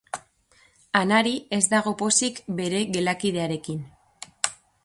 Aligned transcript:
Anari 1.01 1.33
ez 1.59 1.61
dago 1.75 1.95
pozik 2.01 2.41
bere 2.61 2.83
gelakidearekin. 2.97 3.89